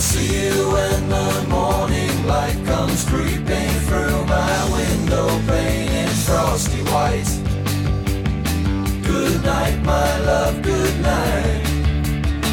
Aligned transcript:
see 0.00 0.46
you 0.46 0.70
when 0.72 1.08
the 1.10 1.46
morning 1.50 2.26
light 2.26 2.56
comes 2.64 3.04
creeping 3.04 3.70
through 3.86 4.24
my 4.24 4.70
window 4.72 5.28
pane 5.46 5.92
in 5.92 6.08
frosty 6.24 6.82
white. 6.84 7.28
Good 9.04 9.44
night, 9.44 9.78
my 9.84 10.18
love, 10.20 10.62
good 10.62 11.00
night. 11.02 11.66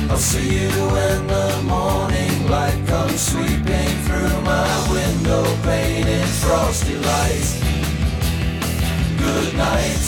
I'll 0.10 0.18
see 0.18 0.64
you 0.64 0.70
when 0.70 1.28
the 1.28 1.62
morning 1.64 2.50
light 2.50 2.82
comes 2.86 3.22
sweeping 3.22 3.94
through 4.06 4.42
my 4.42 4.70
window 4.92 5.46
pane 5.64 6.08
in 6.08 6.28
frosty 6.44 6.98
light. 6.98 7.48
Good 9.18 9.56
night, 9.56 10.04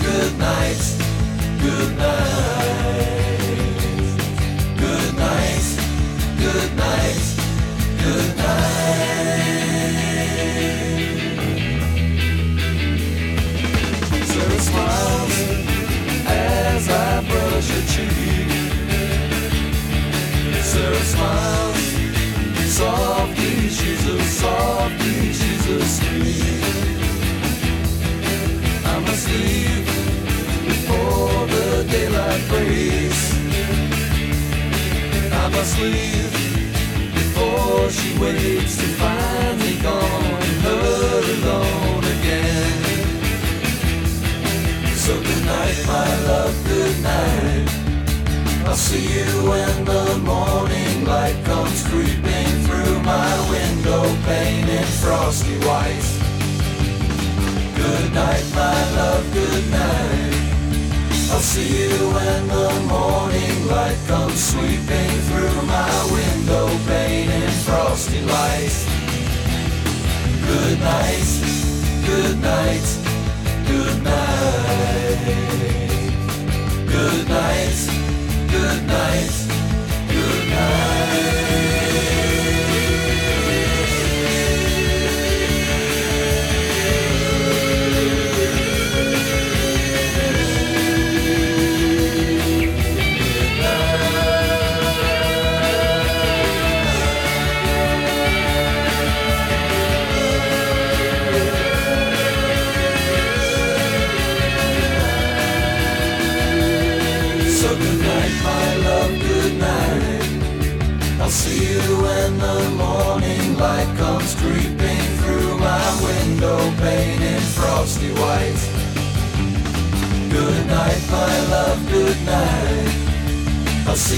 good 0.00 0.38
night, 0.38 0.82
good 1.60 1.98
night, 1.98 2.81
good 6.52 6.76
night, 6.76 7.22
good 8.02 8.36
night. 8.36 8.72
Sarah 14.30 14.60
smiles 14.68 15.36
as 16.26 16.88
I 16.88 17.22
brush 17.28 17.68
her. 17.70 17.84
Sarah 20.62 21.04
smiles 21.14 21.80
softly, 22.78 23.54
she's 23.68 24.04
a 24.06 24.20
softy, 24.22 25.32
she's 25.32 25.66
a. 25.68 25.80
I 28.84 28.98
must 29.06 29.26
leave 29.28 29.86
before 30.66 31.46
the 31.54 31.66
daylight 31.90 32.42
breaks. 32.50 33.22
I 35.32 35.48
must 35.48 35.78
she 37.90 38.18
wakes 38.18 38.76
to 38.76 38.86
find 39.00 39.58
me 39.60 39.72
gone 39.82 40.42
her 40.66 41.22
alone 41.36 42.04
again. 42.16 42.82
So 45.04 45.12
good 45.20 45.44
night, 45.44 45.78
my 45.86 46.10
love, 46.28 46.56
good 46.64 46.96
night. 47.02 47.68
I'll 48.66 48.76
see 48.76 49.04
you 49.16 49.30
when 49.50 49.84
the 49.84 50.18
morning 50.24 51.04
light 51.04 51.38
comes 51.44 51.82
creeping 51.88 52.52
through 52.66 52.98
my 53.02 53.32
window 53.50 54.02
pane 54.26 54.68
in 54.68 54.88
frosty 55.02 55.56
white. 55.66 56.08
Good 57.76 58.14
night, 58.14 58.46
my 58.54 58.78
love, 58.98 59.24
good 59.32 59.64
night. 59.70 60.32
I'll 61.32 61.40
see 61.40 61.68
you 61.80 61.96
when 62.16 62.48
the 62.48 62.70
morning 62.94 63.66
light 63.66 63.98
comes 64.06 64.38
sweeping 64.50 65.12
through 65.28 65.62
my 65.66 65.92
window 66.12 66.68
pane 66.86 67.31
frosty 67.72 68.20
light. 68.20 68.76
Good 70.46 70.78
night, 70.80 71.30
good 72.04 72.38
night, 72.42 72.88
good 73.66 74.02
night. 74.04 75.32
Good 76.94 77.28
night, 77.28 77.78
good 78.50 78.86
night, 78.86 79.32
good 80.08 80.42
So 80.52 81.71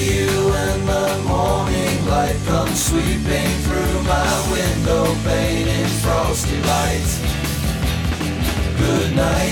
you 0.05 0.29
when 0.53 0.87
the 0.87 1.09
morning 1.27 2.07
light 2.07 2.37
comes 2.47 2.79
sweeping 2.89 3.53
through 3.65 3.97
my 4.03 4.31
window 4.53 5.05
pane 5.25 5.69
in 5.69 5.89
frosty 6.05 6.61
light. 6.73 7.11
Good 8.77 9.17
night, 9.17 9.44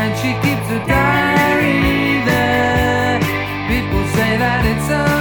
and 0.00 0.10
she 0.20 0.30
keeps 0.44 0.68
a 0.70 0.80
diary 0.86 2.22
there. 2.28 3.18
People 3.70 4.04
say 4.16 4.36
that 4.38 4.60
it's 4.64 4.88
a 4.90 5.17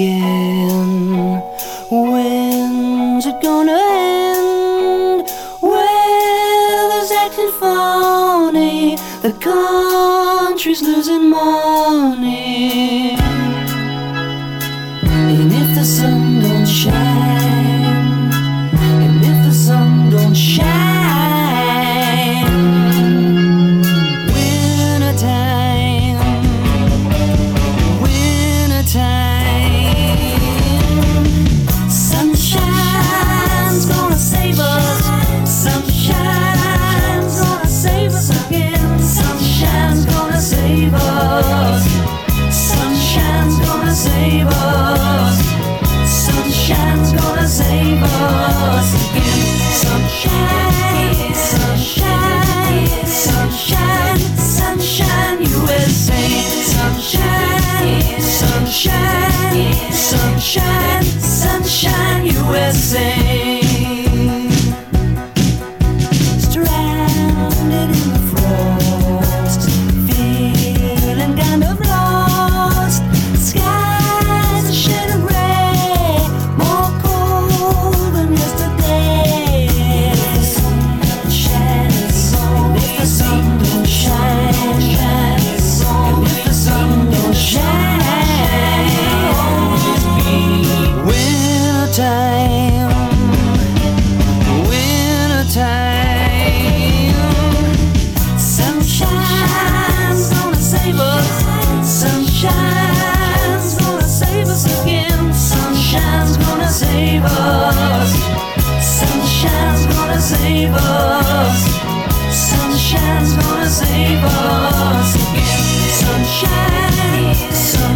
again. 0.00 1.42
When's 1.90 3.26
it 3.26 3.42
gonna 3.42 3.72
end? 3.72 5.28
Weather's 5.60 7.10
acting 7.10 7.52
funny. 7.60 8.96
The 9.22 9.32
country's 9.40 10.82
losing 10.82 11.30
money. 11.30 11.59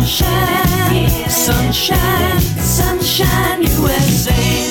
Sunshine, 0.04 1.30
sunshine, 1.30 2.40
sunshine 2.60 3.62
USA. 3.62 4.63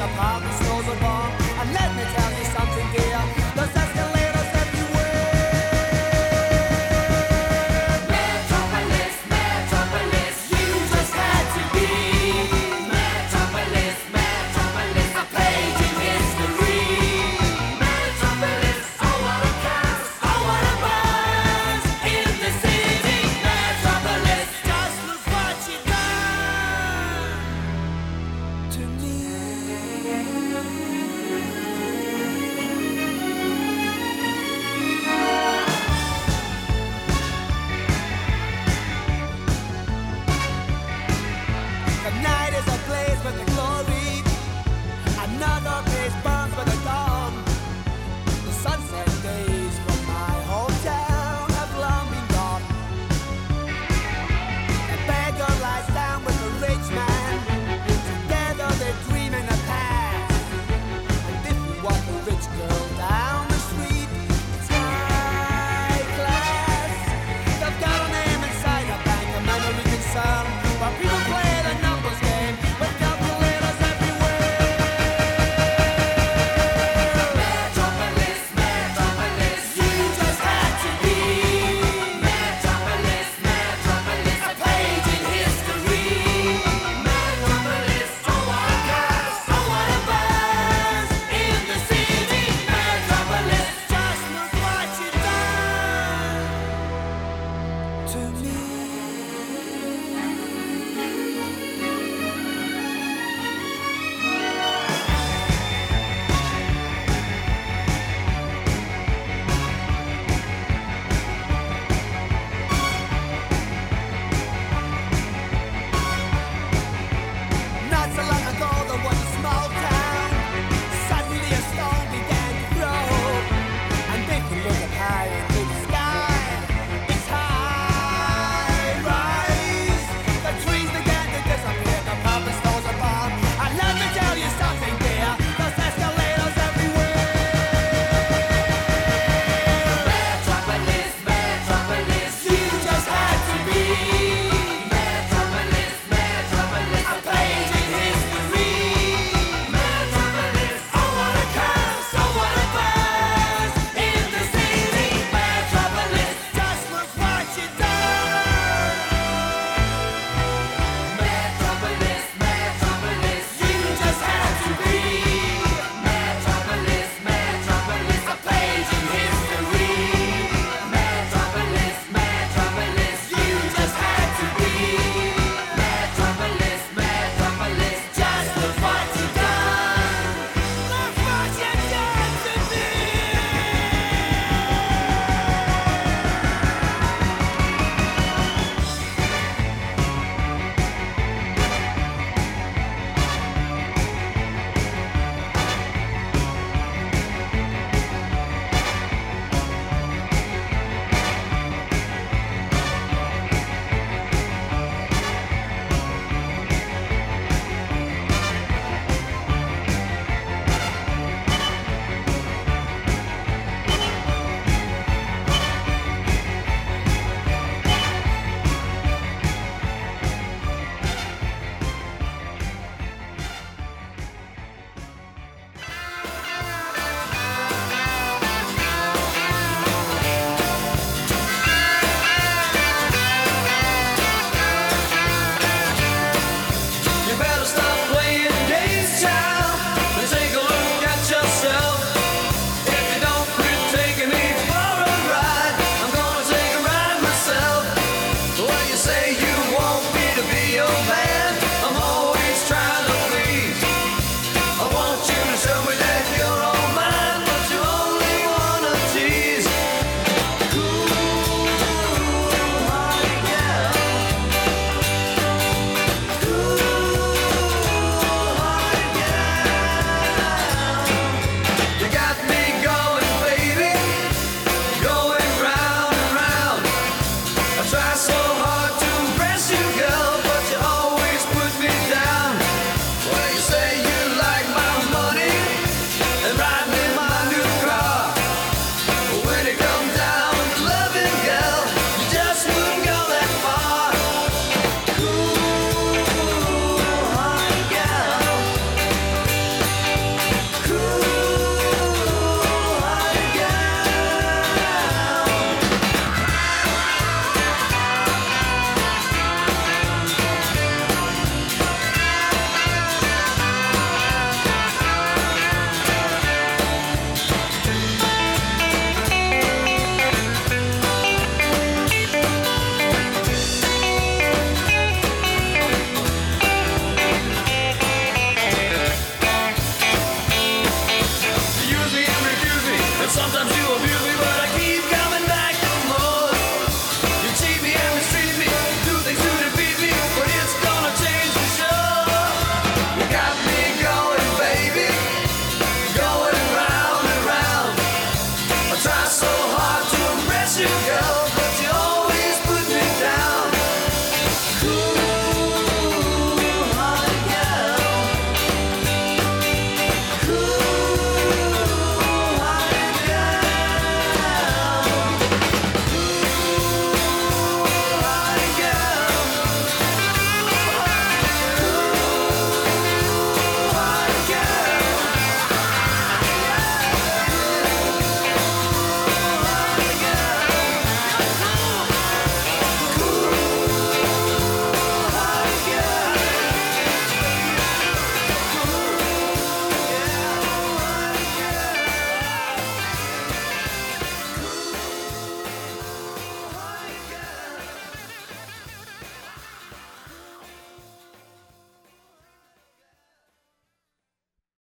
The 0.00 0.06
palm 0.16 0.42
snows 0.52 0.96
above. 0.96 1.19